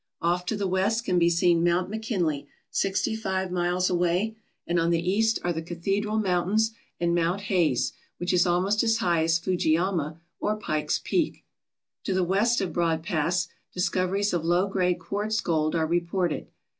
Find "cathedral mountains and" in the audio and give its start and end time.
5.61-7.13